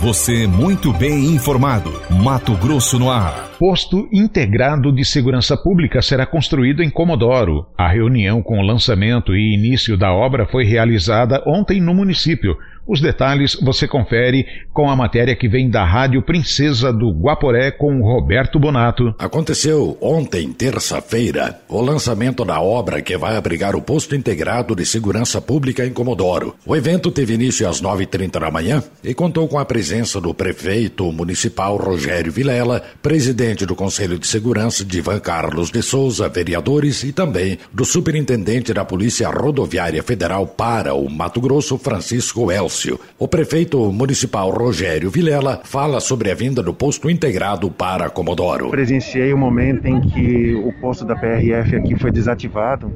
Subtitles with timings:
[0.00, 1.92] Você muito bem informado.
[2.08, 3.50] Mato Grosso no ar.
[3.58, 7.66] Posto integrado de segurança pública será construído em Comodoro.
[7.76, 12.56] A reunião com o lançamento e início da obra foi realizada ontem no município.
[12.90, 18.02] Os detalhes você confere com a matéria que vem da Rádio Princesa do Guaporé com
[18.02, 19.14] Roberto Bonato.
[19.16, 25.40] Aconteceu ontem, terça-feira, o lançamento da obra que vai abrigar o posto integrado de segurança
[25.40, 26.56] pública em Comodoro.
[26.66, 31.12] O evento teve início às 9h30 da manhã e contou com a presença do prefeito
[31.12, 37.56] municipal Rogério Vilela, presidente do Conselho de Segurança Divan Carlos de Souza, vereadores e também
[37.72, 42.79] do superintendente da Polícia Rodoviária Federal para o Mato Grosso, Francisco Elcio.
[43.18, 48.70] O prefeito municipal Rogério Vilela fala sobre a vinda do posto integrado para Comodoro.
[48.70, 52.92] Presenciei o momento em que o posto da PRF aqui foi desativado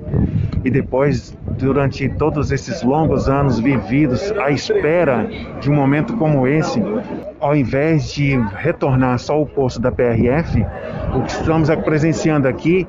[0.65, 5.29] e depois, durante todos esses longos anos vividos à espera
[5.61, 6.83] de um momento como esse,
[7.39, 10.65] ao invés de retornar só o posto da PRF,
[11.15, 12.87] o que estamos presenciando aqui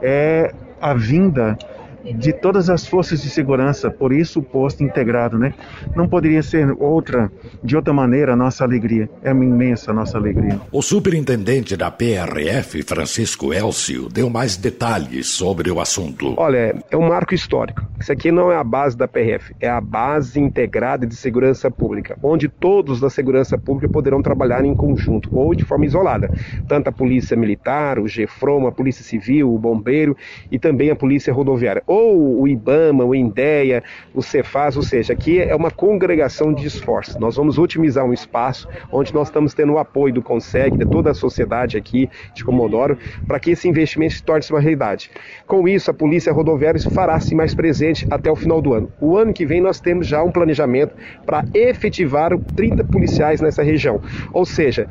[0.00, 1.58] é a vinda
[2.04, 5.54] de todas as forças de segurança, por isso o posto integrado, né?
[5.94, 7.30] Não poderia ser outra,
[7.62, 9.08] de outra maneira, a nossa alegria.
[9.22, 10.60] É uma imensa nossa alegria.
[10.70, 16.34] O superintendente da PRF, Francisco Elcio, deu mais detalhes sobre o assunto.
[16.36, 17.82] Olha, é um marco histórico.
[17.98, 22.16] Isso aqui não é a base da PRF, é a base integrada de segurança pública,
[22.22, 26.30] onde todos da segurança pública poderão trabalhar em conjunto ou de forma isolada.
[26.68, 30.16] Tanto a Polícia Militar, o GEFROM, a Polícia Civil, o Bombeiro
[30.50, 33.82] e também a Polícia Rodoviária ou o IBAMA, o INDEA,
[34.14, 37.16] o Cefaz, ou seja, aqui é uma congregação de esforços.
[37.16, 41.10] Nós vamos otimizar um espaço onde nós estamos tendo o apoio do CONSEG, de toda
[41.10, 45.10] a sociedade aqui de Comodoro, para que esse investimento se torne uma realidade.
[45.46, 48.92] Com isso, a Polícia Rodoviária fará-se mais presente até o final do ano.
[49.00, 54.00] O ano que vem nós temos já um planejamento para efetivar 30 policiais nessa região.
[54.32, 54.88] Ou seja,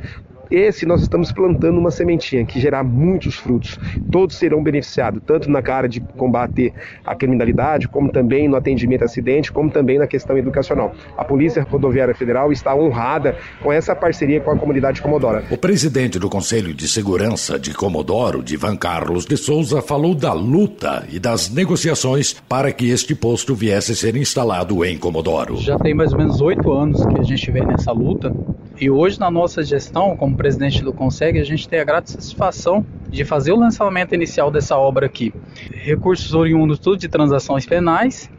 [0.50, 3.78] esse nós estamos plantando uma sementinha que gerar muitos frutos.
[4.10, 6.72] Todos serão beneficiados, tanto na área de combater
[7.04, 10.94] a criminalidade, como também no atendimento a acidente, como também na questão educacional.
[11.16, 15.42] A Polícia Rodoviária Federal está honrada com essa parceria com a comunidade de Comodoro.
[15.50, 21.06] O presidente do Conselho de Segurança de Comodoro, Divan Carlos de Souza, falou da luta
[21.10, 25.56] e das negociações para que este posto viesse a ser instalado em Comodoro.
[25.56, 28.32] Já tem mais ou menos oito anos que a gente vem nessa luta
[28.80, 32.84] e hoje, na nossa gestão, como presidente do Conseg, a gente tem a grata satisfação
[33.08, 35.32] de fazer o lançamento inicial dessa obra aqui.
[35.72, 38.30] Recursos oriundos tudo de transações penais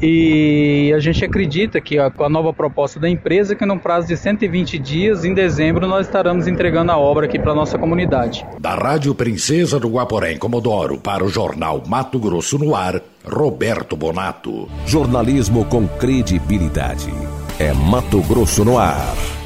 [0.00, 4.16] e a gente acredita que com a nova proposta da empresa, que no prazo de
[4.16, 8.46] 120 dias, em dezembro, nós estaremos entregando a obra aqui para a nossa comunidade.
[8.60, 14.68] Da Rádio Princesa do Guaporé, Comodoro, para o jornal Mato Grosso no Ar, Roberto Bonato.
[14.86, 17.12] Jornalismo com credibilidade.
[17.58, 19.37] É Mato Grosso no Ar.